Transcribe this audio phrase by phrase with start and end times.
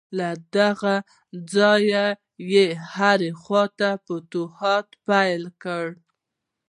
[0.17, 0.95] له دغه
[1.53, 2.05] ځایه
[2.53, 5.93] یې هرې خواته فتوحات پیل کړل.